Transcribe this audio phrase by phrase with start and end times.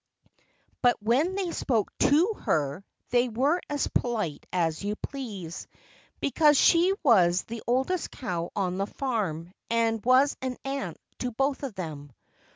[0.81, 5.67] But when they spoke to her they were as polite as you please,
[6.19, 11.61] because she was the oldest cow on the farm and was an aunt to both
[11.61, 12.11] of them.